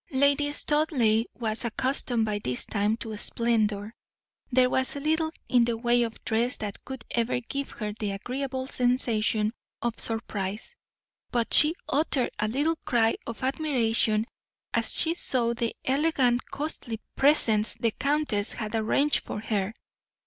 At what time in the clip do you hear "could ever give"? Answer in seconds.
6.83-7.69